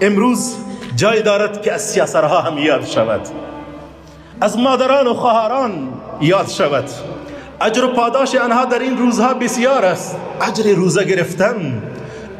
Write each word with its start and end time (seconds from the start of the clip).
امروز 0.00 0.56
جای 0.96 1.22
دارد 1.22 1.62
که 1.62 1.72
از 1.72 1.90
سیاسرها 1.90 2.40
هم 2.40 2.58
یاد 2.58 2.86
شود. 2.86 3.20
از 4.40 4.58
مادران 4.58 5.06
و 5.06 5.14
خواهران 5.14 5.88
یاد 6.20 6.48
شود. 6.48 6.84
اجر 7.60 7.84
و 7.84 7.88
پاداش 7.88 8.34
آنها 8.34 8.64
در 8.64 8.78
این 8.78 8.98
روزها 8.98 9.34
بسیار 9.34 9.84
است. 9.84 10.16
اجر 10.40 10.74
روزه 10.74 11.04
گرفتن 11.04 11.82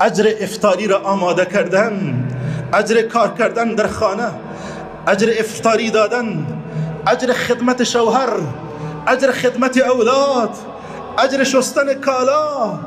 اجر 0.00 0.32
افطاری 0.40 0.86
را 0.86 0.98
آماده 0.98 1.44
کردن 1.44 2.24
اجر 2.72 3.02
کار 3.02 3.34
کردن 3.38 3.74
در 3.74 3.86
خانه 3.86 4.30
اجر 5.06 5.32
افطاری 5.38 5.90
دادن 5.90 6.46
اجر 7.06 7.32
خدمت 7.32 7.84
شوهر 7.84 8.30
اجر 9.06 9.32
خدمت 9.32 9.78
اولاد 9.78 10.50
اجر 11.18 11.44
شستن 11.44 11.94
کالا 11.94 12.78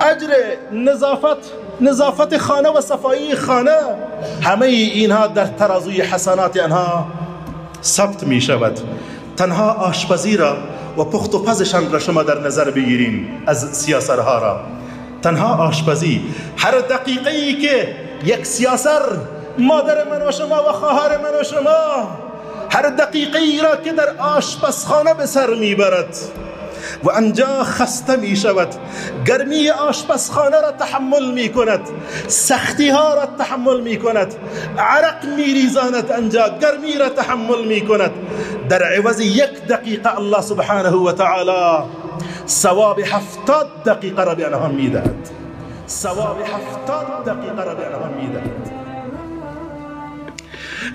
اجر 0.00 0.28
نظافت 0.72 1.63
نظافت 1.80 2.36
خانه 2.36 2.68
و 2.68 2.80
صفایی 2.80 3.34
خانه. 3.34 3.76
همه 4.42 4.66
اینها 4.66 5.26
در 5.26 5.46
ترازوی 5.46 6.00
حسنات 6.00 6.56
آنها 6.56 7.06
ثبت 7.82 8.22
می 8.22 8.40
شود. 8.40 8.80
تنها 9.36 9.72
آشپزی 9.72 10.36
را 10.36 10.56
و 10.98 11.04
پخت 11.04 11.34
و 11.34 11.42
پزشان 11.42 11.92
را 11.92 11.98
شما 11.98 12.22
در 12.22 12.40
نظر 12.40 12.70
بگیریم 12.70 13.42
از 13.46 13.76
سیاسرها 13.76 14.38
را. 14.38 14.60
تنها 15.22 15.66
آشپزی 15.66 16.22
هر 16.56 16.78
دقیقه 16.78 17.30
ای 17.30 17.54
که 17.54 17.96
یک 18.24 18.46
سیاسر 18.46 19.02
مادر 19.58 20.04
من 20.10 20.28
و 20.28 20.32
شما 20.32 20.62
و 20.68 20.72
خواهر 20.72 21.18
من 21.18 21.40
و 21.40 21.44
شما 21.44 22.08
هر 22.70 22.88
دقیقه 22.88 23.38
ای 23.38 23.60
را 23.60 23.76
که 23.76 23.92
در 23.92 24.16
آشپزخانه 24.18 25.14
به 25.14 25.26
سر 25.26 25.54
می‌برد. 25.54 26.16
و 27.04 27.10
انجا 27.10 27.64
خسته 27.64 28.16
می 28.16 28.36
شود. 28.36 28.68
گرمی 29.26 29.70
آشپزخانه 29.70 30.60
را 30.60 30.72
تحمل 30.72 31.30
می 31.32 31.48
کند. 31.48 31.80
سختی 32.28 32.88
ها 32.88 33.14
را 33.14 33.26
تحمل 33.38 33.80
می 33.80 33.96
کند. 33.96 34.34
عرق 34.78 35.24
می 35.36 35.44
ریزاند 35.44 36.12
انجا. 36.12 36.48
گرمی 36.48 36.94
را 36.94 37.08
تحمل 37.08 37.64
می 37.64 37.80
کند. 37.80 38.10
در 38.68 38.82
عوض 38.82 39.20
یک 39.20 39.66
دقیقه 39.68 40.18
الله 40.18 40.40
سبحانه 40.40 40.90
و 40.90 41.12
تعالی 41.12 41.84
ثواب 42.48 42.98
هفتاد 42.98 43.82
دقیقه 43.86 44.24
را 44.24 44.34
به 44.34 44.46
آنها 44.46 44.68
می 44.68 44.88
دهد. 44.88 45.30
ثواب 45.88 46.38
هفتاد 46.40 47.24
دقیقه 47.24 47.64
را 47.64 47.74
به 47.74 47.86
آنها 47.86 48.08
می 48.08 48.26
دهد. 48.26 48.74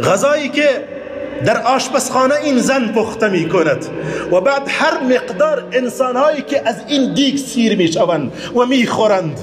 غذایی 0.04 0.50
که 0.50 0.99
در 1.46 1.62
آشپزخانه 1.62 2.36
این 2.36 2.60
زن 2.60 2.88
پخته 2.88 3.30
می 3.30 3.50
کند 3.50 3.86
و 4.32 4.42
بعد 4.42 4.64
هر 4.68 5.04
مقدار 5.04 5.64
انسان 5.72 6.16
هایی 6.16 6.42
که 6.42 6.70
از 6.70 6.76
این 6.88 7.14
دیگ 7.14 7.38
سیر 7.38 7.78
می 7.78 7.88
شوند 7.88 8.32
و 8.56 8.66
می 8.66 8.88
خورند 8.88 9.40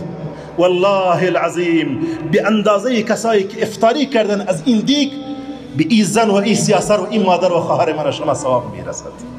والله 0.58 1.26
العظیم 1.26 2.06
به 2.32 2.46
اندازه 2.46 3.02
کسایی 3.02 3.44
که 3.44 3.62
افطاری 3.62 4.06
کردن 4.06 4.40
از 4.48 4.62
این 4.64 4.80
دیگ 4.80 5.12
به 5.76 5.84
این 5.88 6.04
زن 6.04 6.30
و 6.30 6.34
این 6.34 6.54
سیاسر 6.54 6.96
و 6.96 7.06
این 7.10 7.22
مادر 7.22 7.52
و 7.52 7.60
خواهر 7.60 7.92
من 7.92 8.10
شما 8.10 8.34
ثواب 8.34 8.74
می 8.76 8.84
رسد 8.84 9.36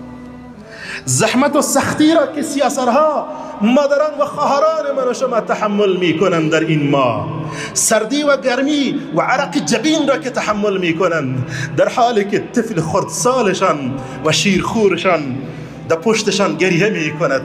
زحمت 1.05 1.55
و 1.55 1.61
سختی 1.61 2.13
را 2.13 2.27
که 2.27 2.41
سیاسرها 2.41 3.27
مادران 3.61 4.19
و 4.19 4.25
خواهران 4.25 4.95
من 4.97 5.13
شما 5.13 5.41
تحمل 5.41 5.97
می 5.97 6.19
کنند 6.19 6.51
در 6.51 6.59
این 6.59 6.89
ماه. 6.89 7.27
سردی 7.77 8.23
و 8.23 8.37
گرمی 8.37 8.99
و 9.15 9.21
عرق 9.21 9.57
جبین 9.57 10.07
را 10.07 10.17
که 10.17 10.29
تحمل 10.29 10.77
می 10.77 10.97
کنند 10.97 11.45
در 11.77 11.89
حالی 11.89 12.25
که 12.25 12.39
طفل 12.39 12.81
خردسالشان 12.81 13.99
و 14.25 14.31
شیرخورشان 14.31 15.37
در 15.89 15.95
پشتشان 15.95 16.55
گریه 16.55 16.89
می 16.89 17.19
کند 17.19 17.41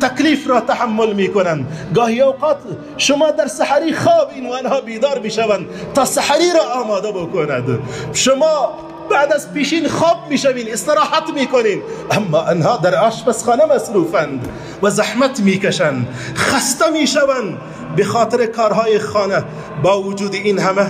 تکلیف 0.00 0.48
را 0.48 0.60
تحمل 0.60 1.12
می 1.12 1.28
کنند 1.28 1.90
گاهی 1.94 2.20
اوقات 2.20 2.56
شما 2.96 3.30
در 3.30 3.46
سحری 3.46 3.92
خواب 3.92 4.30
این 4.34 4.50
و 4.50 4.52
آنها 4.52 4.80
بیدار 4.80 5.18
می 5.18 5.30
شوند 5.30 5.66
تا 5.94 6.04
سحری 6.04 6.52
را 6.54 6.82
آماده 6.82 7.12
بکند. 7.12 7.78
شما 8.12 8.78
بعد 9.10 9.32
از 9.32 9.52
پیشین 9.52 9.88
خواب 9.88 10.16
می‌شوین 10.30 10.72
استراحت 10.72 11.30
می‌کنین. 11.34 11.82
اما 12.10 12.42
انها 12.42 12.76
در 12.76 12.94
آشپزخانه 12.94 13.64
مصروفند 13.64 14.48
و 14.82 14.90
زحمت 14.90 15.40
می‌کشند. 15.40 16.08
خسته 16.36 16.90
می‌شوند. 16.90 17.58
به 17.96 18.04
خاطر 18.04 18.46
کارهای 18.46 18.98
خانه 18.98 19.44
با 19.82 20.02
وجود 20.02 20.34
این 20.34 20.58
همه 20.58 20.86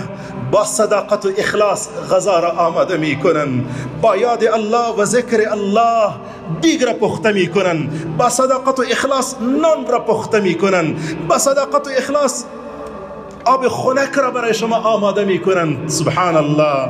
با 0.51 0.65
صداقت 0.65 1.25
و 1.25 1.29
اخلاص 1.37 1.89
غذا 2.11 2.39
را 2.39 2.51
آماده 2.51 2.97
می‌کنند 2.97 3.65
با 4.01 4.17
یاد 4.17 4.43
الله 4.43 4.95
و 4.97 5.05
ذکر 5.05 5.49
الله 5.51 6.13
دیگ 6.61 6.83
را 6.83 6.93
پخته 6.93 7.31
می‌کنند 7.31 8.17
با 8.17 8.29
صداقت 8.29 8.79
و 8.79 8.83
اخلاص 8.91 9.35
نان 9.41 9.87
را 9.87 9.99
پخته 9.99 10.39
می‌کنند 10.39 11.27
با 11.27 11.37
صداقت 11.37 11.87
و 11.87 11.89
اخلاص 11.97 12.43
آب 13.45 13.67
خنک 13.67 14.11
را 14.15 14.31
برای 14.31 14.53
شما 14.53 14.75
آماده 14.75 15.25
می‌کنند 15.25 15.89
سبحان 15.89 16.35
الله. 16.35 16.89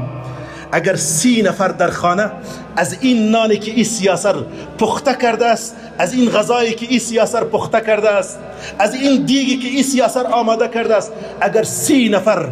اگر 0.72 0.96
سی 0.96 1.42
نفر 1.42 1.68
در 1.68 1.90
خانه 1.90 2.32
از 2.76 2.98
این 3.02 3.32
نانی 3.32 3.58
که 3.58 3.72
این 3.72 3.84
سیاسر 3.84 4.36
پخته 4.78 5.14
کرده 5.22 5.46
است 5.46 5.76
از 5.98 6.14
این 6.14 6.30
غذایی 6.30 6.74
که 6.74 6.86
این 6.90 7.00
سیاسر 7.00 7.44
پخته 7.44 7.82
کرده 7.82 8.10
است 8.10 8.40
از 8.80 8.96
این 8.96 9.26
دیگی 9.26 9.58
که 9.58 9.68
این 9.68 9.84
سیاسر 9.84 10.28
آماده 10.28 10.68
کرده 10.68 10.96
است 10.96 11.12
اگر 11.42 11.64
سی 11.64 12.10
نفر 12.10 12.50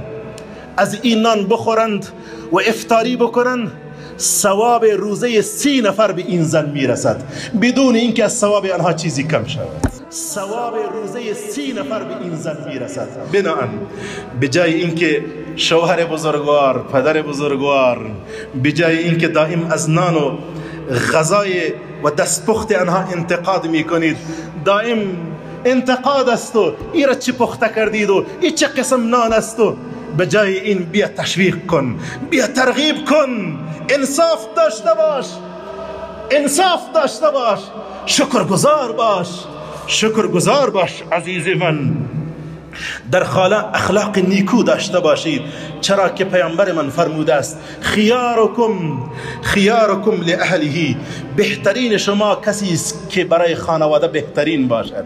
از 0.77 0.97
این 1.01 1.22
نان 1.22 1.47
بخورند 1.47 2.07
و 2.51 2.59
افطاری 2.59 3.16
بکنند 3.16 3.72
ثواب 4.19 4.85
روزه 4.85 5.41
سی 5.41 5.81
نفر 5.81 6.11
به 6.11 6.22
این 6.27 6.44
زن 6.44 6.69
می‌رسد. 6.69 7.22
بدون 7.61 7.95
اینکه 7.95 8.23
از 8.23 8.38
ثواب 8.38 8.66
آنها 8.66 8.94
چیزی 8.94 9.23
کم 9.23 9.45
شود. 9.45 9.67
ثواب 10.11 10.73
روزه 10.94 11.33
سی 11.33 11.73
نفر 11.73 12.03
به 12.03 12.23
این 12.23 12.35
زن 12.35 12.57
می‌رسد. 12.67 13.07
بناهن 13.33 13.69
به 14.39 14.47
جای 14.47 14.73
اینکه 14.73 15.25
شوهر 15.57 16.06
بزرگوار 16.06 16.84
پدر 16.94 17.22
بزرگوار 17.22 18.12
به 18.63 18.72
جای 18.72 18.97
اینکه 18.97 19.28
دائم 19.28 19.68
از 19.72 19.90
نان 19.90 20.16
و 20.16 20.38
غذای 21.13 21.73
و 22.03 22.09
دستپخت 22.09 22.72
آنها 22.72 22.97
انتقاد 22.97 23.68
می‌کنید. 23.68 24.18
دائم 24.66 24.97
انتقاد 25.66 26.29
است 26.29 26.56
و 26.56 26.73
ای 26.94 27.06
را 27.06 27.13
چی 27.13 27.31
پخته 27.31 27.69
کردید 27.75 28.09
و 28.09 28.25
ای 28.41 28.51
چه 28.51 28.68
قسم 28.68 29.09
نان 29.09 29.34
است 29.34 29.59
و 29.59 29.75
به 30.18 30.28
جای 30.28 30.59
این 30.59 30.78
بیا 30.84 31.07
تشویق 31.07 31.66
کن 31.66 32.00
بیا 32.29 32.47
ترغیب 32.47 33.06
کن. 33.06 33.59
انصاف 33.89 34.45
داشته 34.56 34.89
باش 34.97 35.25
انصاف 36.31 36.81
داشته 36.94 37.31
باش. 37.31 37.59
شکر 38.06 38.44
گذار 38.44 38.91
باش 38.91 39.28
شکر 39.88 40.28
گذار 40.28 40.69
باش 40.69 41.03
عزیز 41.12 41.47
من. 41.47 42.06
در 43.11 43.23
خاله 43.23 43.75
اخلاق 43.75 44.17
نیکو 44.19 44.63
داشته 44.63 45.00
باشید. 45.00 45.41
چرا 45.81 46.09
که 46.09 46.25
پیامبر 46.25 46.72
من 46.72 46.89
فرموده 46.89 47.33
است 47.33 47.59
خیارکم 47.81 49.03
خیارکم 49.41 50.22
لاهله 50.22 50.95
بهترین 51.35 51.97
شما 51.97 52.35
کسی 52.35 52.73
است 52.73 53.09
که 53.09 53.25
برای 53.25 53.56
خانواده 53.56 54.07
بهترین 54.07 54.67
باشد. 54.67 55.06